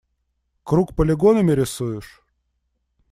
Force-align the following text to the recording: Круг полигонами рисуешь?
Круг 0.63 0.95
полигонами 0.95 1.51
рисуешь? 1.51 2.23